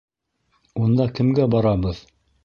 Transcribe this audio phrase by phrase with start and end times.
[0.85, 2.01] Унда кемгә барабыҙ?